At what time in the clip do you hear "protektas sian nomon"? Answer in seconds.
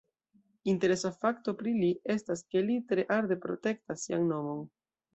3.47-4.69